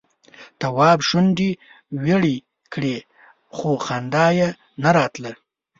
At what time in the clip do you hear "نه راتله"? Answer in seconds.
4.83-5.31